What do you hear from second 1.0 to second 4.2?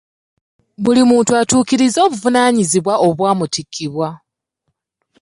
muntu atuukirize obuvunaanyizibwa obwamutikkibwa.